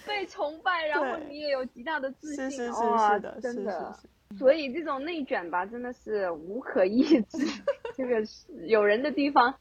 [0.07, 3.95] 被崇拜，然后你也有极大的自信，是是是哇是的，是是真的。
[4.01, 4.07] 是。
[4.37, 7.39] 所以这种内卷吧，真的是无可抑制。
[7.97, 9.55] 这个是有人的地方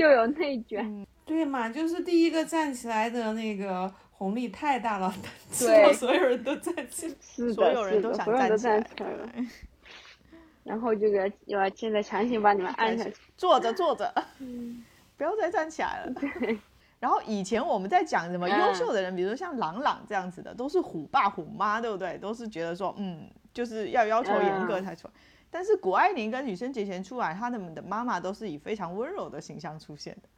[0.00, 1.06] 就有内卷。
[1.26, 5.14] 对嘛，就是第一个站起来的那个红利太大了，
[5.52, 7.14] 之 对后所有人都站起来。
[7.52, 9.28] 所有人都想所有人都站起来站起来了。
[10.64, 13.14] 然后这个又要现在强行把你们按下去。
[13.36, 14.10] 坐着坐着，
[14.40, 14.82] 嗯
[15.18, 16.12] 不要再站起来了。
[16.98, 22.16] 然后以前我们在讲什么优秀嗯的人，比如说像朗朗这样子的，都是虎爸虎妈，对不对？
[22.16, 25.14] 都是觉得说，嗯，就是要要求严格嗯才出来。
[25.50, 30.28] 但是谷爱凌跟羽生结弦出来，他们的妈妈都是以非常温柔的形象出现的，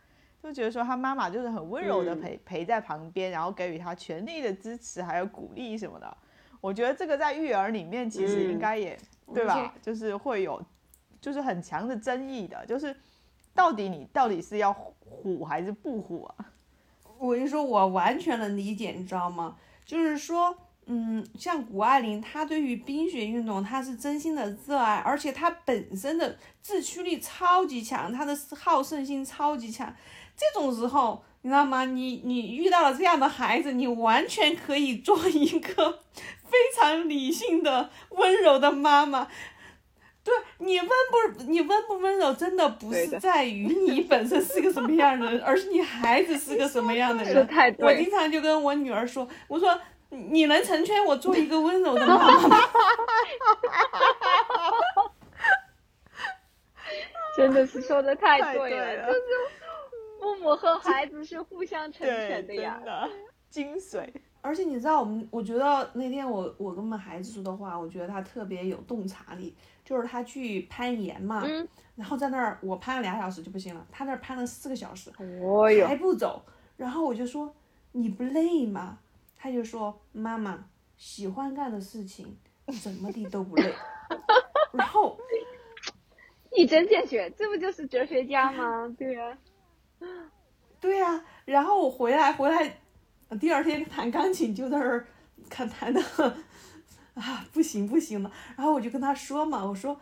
[0.43, 6.17] 就觉得说他妈妈就是很温柔的嗯陪、陪在旁边，然后给予他全力的支持还有鼓励什么的。
[6.61, 8.99] 我觉得这个在育儿里面其实应嗯该也、
[9.35, 9.75] 对吧？
[9.83, 10.65] 就是会有，
[11.21, 12.97] 就是很强的争议的，就是
[13.55, 16.53] 到底你到底是要虎还是不虎啊？
[17.19, 19.57] 我跟你说，我完全能理解，你知道吗？
[19.85, 29.95] 就是说，嗯，像谷爱凌，她对于冰雪运动，她是真心的热爱，而且她本身的自驱力超级强，她的好胜心超级强。
[30.37, 31.85] 这种时候，你知道吗？
[31.85, 36.01] 你你遇到了这样的孩子，你完全可以做一个
[36.45, 39.29] 非常理性的、温柔的妈妈。
[40.25, 47.35] 对你温不你温不温柔，真的不是在于你本身是个什么样的人，而是你孩子是个什么样的人。
[47.79, 49.77] 我经，常就跟我女儿说，我说
[50.13, 52.57] 你能成全我做一个温柔的妈妈吗？
[57.35, 59.21] 真的是说的太太对对了就是
[60.21, 62.79] 父母和孩子是互相成，全的呀。
[62.85, 63.09] 的
[63.49, 64.07] 精髓。
[64.43, 75.11] 而且你知道，我们我觉得那天我我跟我们孩子说的话，我觉得他特别有洞察力，就是他去攀岩嘛，嗯，然后在那儿我攀了俩小时就不行了，他那儿攀了四个小时，
[75.43, 76.43] 哦哟还，不走，
[76.77, 77.55] 然后我就说
[77.93, 78.99] 你不累吗？
[79.43, 80.65] 他就说妈妈
[80.97, 82.39] 喜欢干的事情
[82.81, 83.75] 怎么地都不累，
[84.73, 85.19] 然后
[86.57, 88.89] 一针见血，这不就是哲学家吗？
[88.97, 89.37] 对呀、
[90.79, 92.81] 对呀、然后我回来回来，
[93.41, 95.09] 第二天弹钢琴就在那儿
[95.51, 96.01] 看弹的
[97.15, 100.01] 啊不行不行了，然后我就跟他说嘛，我说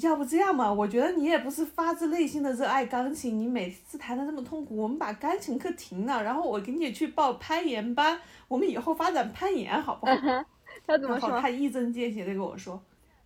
[0.00, 8.18] 要不这样嘛，我觉得你也不是发自内心的热爱钢琴，你每次弹的这么痛苦，我们把钢琴课停了，然后我给你去报攀岩班，
[8.48, 10.14] 我们以后发展攀岩好不好？
[10.86, 11.38] 他怎么说？
[11.40, 12.82] 他一针见血的跟我说：“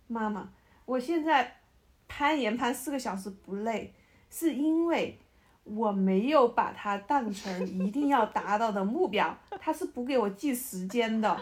[0.07, 0.49] 妈妈，
[0.85, 1.55] 我现在
[2.07, 3.93] 攀岩攀四个小时不累，
[4.29, 5.17] 是因为
[5.63, 11.39] 我没有把它当成一定要达到的目标，他是不给我记时间的。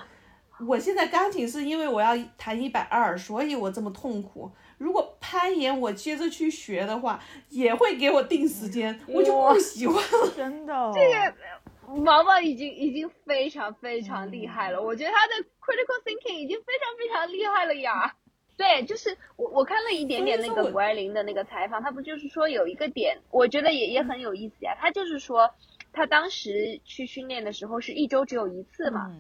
[0.66, 4.50] 我现在钢琴是因为我要弹一百二，所以我这么痛苦。
[4.78, 7.20] 如果攀岩我接着去学的话，
[7.50, 10.32] 也会给我定时间，我就不喜欢了。
[10.38, 14.80] 真的，这个毛毛已经已经非常非常厉害了。
[14.80, 18.16] 我觉得他的 critical thinking 已经非常非常厉害了呀。
[18.56, 24.78] 对，就是我我看了一点点那个谷爱凌的那个采访，他不就是说有一个点，我觉得也也很有意思呀。
[24.80, 25.50] 他就是说，
[25.92, 29.12] 他当时去训练的时候是一周只有一次嘛，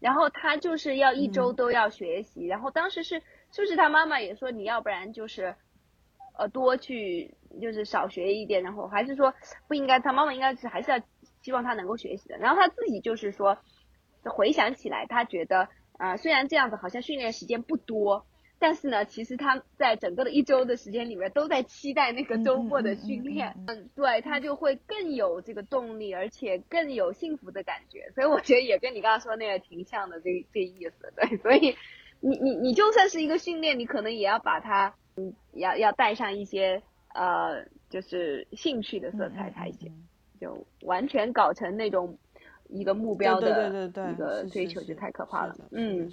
[0.00, 3.22] 然后他就是要一周都要学习，然后当时是
[3.54, 5.54] 就是他妈妈也说你要不然就是，
[6.36, 9.32] 呃多去就是少学一点，然后还是说
[9.68, 11.00] 不应该，他妈妈应该是还是要
[11.42, 13.56] 希望他能够学习的，然后他自己就是说
[14.24, 18.26] 回想起来，他觉得啊虽然这样子好像训练时间不多。
[18.56, 28.10] 但是呢，其实他在整个的一周的时间里面都在期待那个周末的训练，嗯，对他就会更有这个动力，而且更有幸福的感觉。
[28.14, 31.12] 所以我觉得也跟你刚刚说那个挺像的，这这意思。
[31.14, 31.76] 对，所以
[32.20, 36.82] 你你你就算是一个训练，你可能也要把它，嗯，要要带上一些
[37.14, 39.92] 呃，就是兴趣的色彩才行，
[40.40, 42.16] 就完全搞成那种
[42.68, 45.54] 一个目标的一个追求就太可怕了。
[45.70, 46.12] 嗯。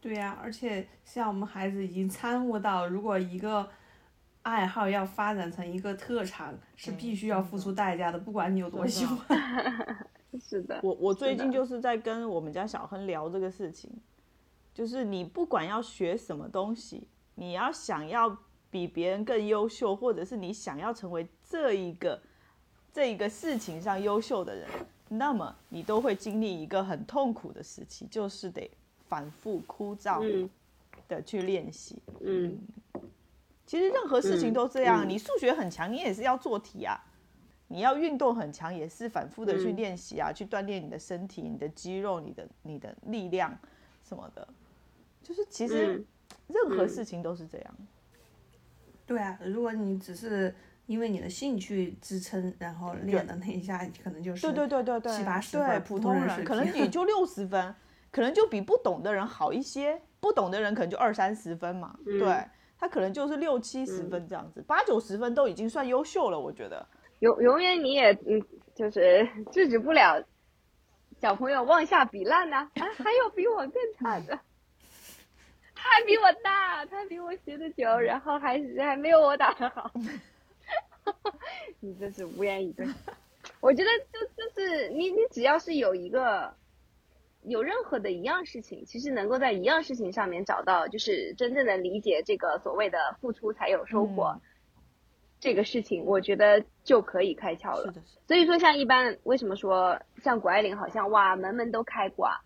[0.00, 3.68] 对呀，而且像我们孩子已经参悟到，如果一个
[4.42, 9.38] 爱好要发展成一个特长，是必须要付出代价的，不管你有多喜欢。
[10.42, 10.80] 是的。
[10.82, 13.92] 我我最近就是在跟我们家小亨聊这个事情，
[14.74, 18.36] 就是你不管要学什么东西，你要想要
[18.70, 22.20] 比别人更优秀，或者是你想要成为这一个
[22.92, 24.68] 这一个事情上优秀的人，
[25.08, 28.70] 那么你都会经历一个很痛苦的时期，就是得。
[29.08, 30.48] 反复枯燥
[31.06, 32.58] 的去练习，嗯，
[33.66, 35.06] 其实任何事情都这样。
[35.06, 36.96] 你数学很强，你也是要做题啊；
[37.68, 43.54] 你要运动很强，也是反复的去练习啊，去锻炼你的身体、你的肌肉、你的你的力量
[44.02, 44.48] 什么的。
[45.22, 46.04] 就是其实
[46.48, 47.74] 任何事情都是这样。
[49.06, 50.54] 对啊，如果你只是
[50.86, 57.74] 因为你的兴趣支撑，然后练的那一下，可能就是对对对对对七八十分，普通人可能也 就六十分。
[58.10, 62.44] 可能就比不懂的人好一些，不懂的人可能就二三十分嘛，对
[62.78, 66.86] 他可能就是六七十分这样子，八九十分都已经算优秀了，我觉得。
[67.20, 68.44] 永永远你也嗯，
[68.74, 70.22] 就是制止不了
[71.22, 74.38] 小朋友往下比烂呢，啊，还有比我更惨的，
[75.82, 79.90] 他比我大，他比我学的久，然后还还没有我打的好，
[81.80, 82.86] 你真是无言以对。
[83.60, 86.54] 我觉得就就是你你只要是有一个。
[87.44, 94.40] 有任何的一样事情，其实能够在一样事情上面找到，就是真正的理解这个所谓的付出才有收获，
[95.40, 97.92] 这个事情，我觉得就可以开窍了。
[98.28, 102.42] 所以说，像一般为什么说像谷爱凌好像哇门门都开挂，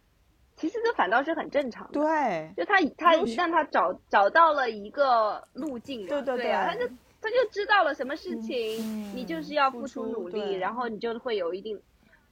[0.56, 2.00] 其实这反倒是很正常的。
[2.00, 6.88] 对，就他他一旦他找找到了一个路径，对对对啊，他就
[7.20, 11.80] 他就知道了什么事情，你就是要付出努力，然后你就会有一定。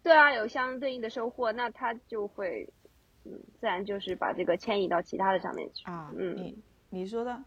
[0.03, 2.69] 对啊，有相对应的收获，那他就会，
[3.25, 6.11] 嗯，自然就是把这个迁移到其他的上面去啊。
[6.17, 6.59] 嗯，你
[6.91, 7.43] 你说的，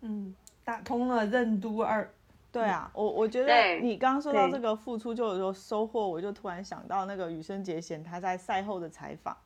[0.00, 2.10] 嗯，打通了任督二。
[2.50, 9.36] 对啊，我我觉得你刚刚说到这个付出就有说收获，我就突然想到那个羽生结弦他在赛后的采访，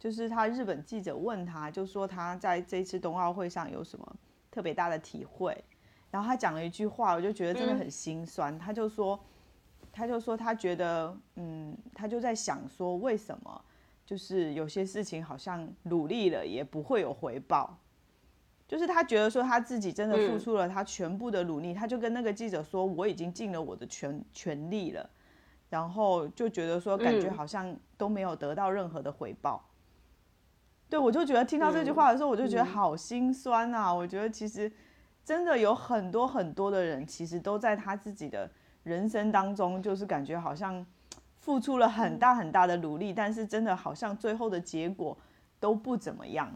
[0.00, 4.16] 就是他日本记者问他，就说他在这次冬奥会上有什么
[4.50, 5.56] 特别大的体会，
[6.10, 9.20] 然后他讲了一句话，我就觉得真的很心酸，他就说。
[9.92, 13.64] 他就说，他觉得，嗯，他就在想说，为什么
[14.06, 17.76] 就是有些事情好像努力了也不会有回报，
[18.68, 25.10] 就是他觉得说他自己真的付出了他全部的努力，他就跟那个记者说，我已经尽了我的全全力了，
[25.68, 29.60] 然后就觉得说，感觉好像都没有得到任何的回报。
[30.90, 33.94] 对我就觉得听到这句话的时候，我就觉得好心酸啊！
[33.94, 34.70] 我觉得其实
[35.24, 38.50] 真的有很多很多的人，其实都在他自己的。
[38.82, 40.84] 人生当中，就是感觉好像
[41.36, 45.14] 付出了很大很大的努力，但是真的好像最后的结果
[45.60, 46.50] 都不怎么样。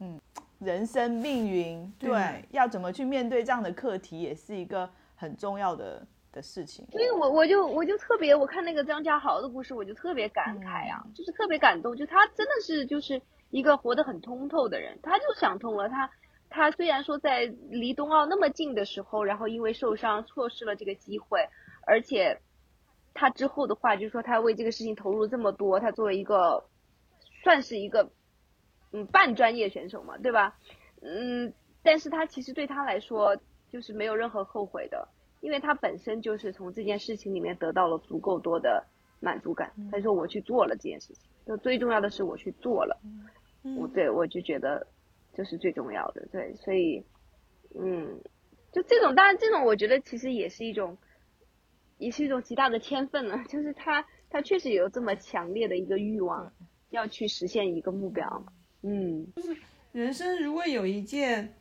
[0.00, 0.20] 嗯，
[0.58, 6.86] 人生命运，对，要怎么去面对这样的课题，也是一个很重要的的事情。
[6.92, 13.20] 所以我我就我就特别，我看那个张家豪的故事，我就特别感慨啊，就是特别感动，就他真的是就是
[13.50, 16.10] 一个活得很通透的人，他就想通了，他
[16.48, 21.48] 他虽然说在离冬奥那么近的时候，然后因为受伤错失了这个机会。
[21.86, 22.40] 而且，
[23.14, 26.64] 他之后的话，就是说他为这个事情投入这么多，他作为一个，
[27.42, 28.10] 算是一个，
[28.92, 30.56] 嗯，半专业选手嘛，对吧？
[31.02, 33.36] 嗯，但是他其实对他来说，
[33.70, 35.08] 就是没有任何后悔的，
[35.40, 38.84] 因为他本身就是从这件事情里面得到了足够多的
[39.18, 39.72] 满足感。
[39.90, 43.00] 他说我去做了这件事情，就最重要的是我去做了，
[43.76, 44.86] 我对我就觉得
[45.34, 47.04] 这是最重要的，对，所以
[47.74, 48.20] 嗯，
[48.72, 50.96] 就这种当然这种我觉得其实也是一种，
[51.98, 56.52] 也是一种极大的天分了， 就是他他确实有这么强烈的一个欲望，
[56.90, 58.44] 要去实现一个目标，
[58.82, 59.56] 嗯，就是
[59.92, 61.54] 人生如果有一件。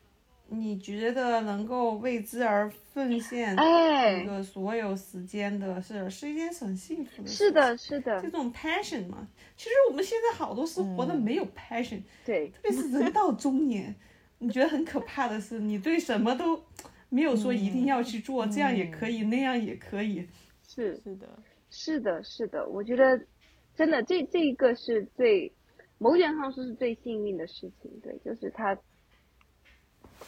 [0.52, 7.36] 你觉得能够为之而奉献一个所有时间的事，是一件很幸福的事。
[7.36, 9.28] 是的，是的，这种 passion 嘛。
[9.56, 13.96] 其实我们现在好多是活的没有 passion，对，特别是人到中年，
[14.40, 16.60] 你觉得很可怕的是，你对什么都
[17.10, 20.28] 没有说一定要去做，这样也可以，那样也可以。
[20.68, 21.28] 是是的，
[21.70, 23.20] 是的，是的，我觉得
[23.76, 25.54] 真的这这一个是最
[26.00, 28.78] 某种上说是最幸运的事情，对，就是他。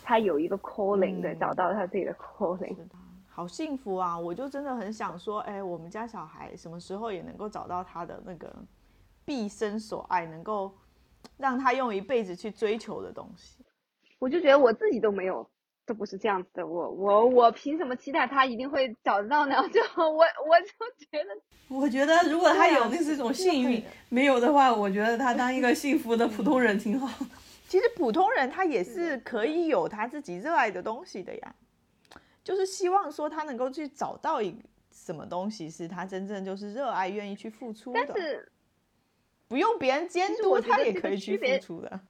[0.04, 2.76] 他有一个 calling，对，找到他自己的 calling，
[3.30, 4.18] 好幸福啊！
[4.18, 8.54] 我就真的很想说，哎，我们家小孩什么时候也能够找到他的那个
[9.26, 10.72] 毕生所爱，能够
[11.38, 13.64] 让他用一辈子去追求的东西。
[14.20, 15.50] 我就觉得我自己都没有，
[15.86, 16.68] 都不是这样子的。
[16.68, 19.56] 我我我凭什么期待他一定会找得到呢？
[19.70, 21.30] 就我我就觉得，
[21.76, 27.26] 我觉得如果他有，那是一种幸运；没有的话，我觉得他当一个幸福的普通人挺好。
[27.72, 31.56] 其实普通人他也是可以有他自己热爱的东西的呀，
[32.44, 34.54] 就是希望说他能够去找到一
[34.92, 38.04] 什么东西是他真正就是热爱、愿意去付出的。
[38.06, 38.52] 但是
[39.48, 42.02] 不用别人监督，他也可以去付出的。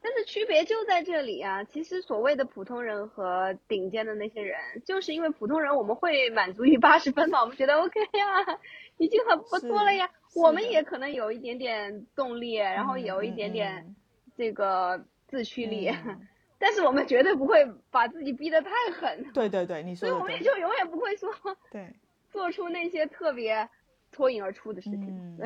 [0.00, 1.62] 但是区别就在这里啊！
[1.64, 8.58] 其实所谓的普通人和顶尖的那些人，就是因为普通人我们会满足于八十分嘛，我们觉得 OK 呀，
[8.96, 10.08] 已经很不错了呀。
[10.34, 13.94] 我们也可能有一点点动力，然后有一点点。
[14.36, 15.90] 这个自驱力，
[16.58, 19.32] 但是我们绝对不会把自己逼得太狠。
[19.32, 20.08] 对对对，你说。
[20.08, 21.30] 所以我们也就永远不会说
[21.70, 21.88] 对
[22.30, 23.68] 做出那些特别
[24.10, 25.38] 脱颖而出的事情。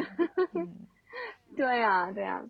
[1.56, 2.44] 对呀，对呀。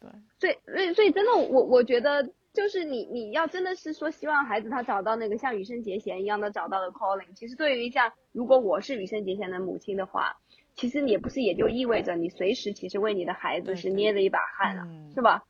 [0.00, 0.10] 对。
[0.38, 7.34] 所以，所以，所以，真的，我我觉得，就是你，你要真的是说，希望孩子他找到那个像羽生结弦一样的找到的 calling。
[7.34, 10.36] 其实，对于像如果我是羽生结弦的母亲的话，
[10.74, 15.44] 其实也不是也就意味着你随时其实为你的孩子是捏着一把汗啊，是吧？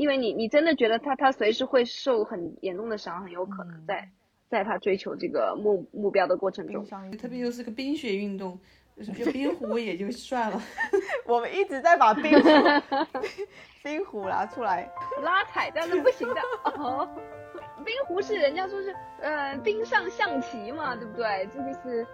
[0.00, 4.08] 因为你，你真的觉得他，他随时会受很严重的伤，很有可能在，
[4.48, 6.86] 在他追求这个目目标的过程中，
[7.18, 8.58] 特别又是个冰雪运动，
[9.14, 10.62] 就冰壶也就算了。
[11.28, 12.48] 我们一直在把冰壶
[13.84, 14.90] 冰壶拿出来
[15.22, 16.40] 拉踩，但是不行的。
[16.78, 17.06] 哦，
[17.84, 21.46] 冰壶是人家说是，呃，冰上象棋嘛，对不对？
[21.52, 22.06] 这个是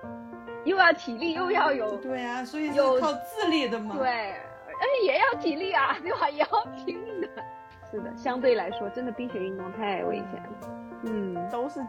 [0.64, 3.96] 又要体力又要有，对啊，所以是靠智力的嘛。
[3.96, 6.28] 对，而且也要体力啊，对吧？
[6.28, 6.46] 也要
[6.84, 7.28] 拼命的。
[7.96, 10.68] 是的，相对来说，真的冰雪运动太危险了。
[11.04, 11.80] 嗯，都是。